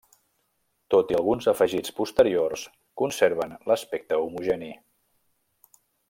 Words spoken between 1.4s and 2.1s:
afegits